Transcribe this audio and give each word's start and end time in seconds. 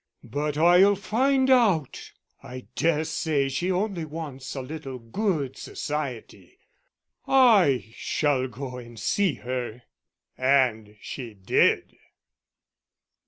"But 0.23 0.57
I'll 0.57 0.95
find 0.95 1.47
out. 1.51 2.11
I 2.41 2.65
dare 2.73 3.03
say 3.03 3.49
she 3.49 3.71
only 3.71 4.03
wants 4.03 4.55
a 4.55 4.61
little 4.63 4.97
good 4.97 5.55
society. 5.57 6.57
I 7.27 7.85
shall 7.93 8.47
go 8.47 8.77
and 8.79 8.99
see 8.99 9.35
her." 9.35 9.83
And 10.39 10.97
she 10.99 11.35
did! 11.35 11.97